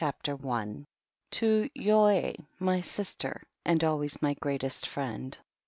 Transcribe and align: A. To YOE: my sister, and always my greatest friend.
A. 0.03 0.11
To 1.29 1.69
YOE: 1.75 2.33
my 2.57 2.81
sister, 2.81 3.43
and 3.63 3.83
always 3.83 4.19
my 4.19 4.33
greatest 4.33 4.87
friend. 4.87 5.37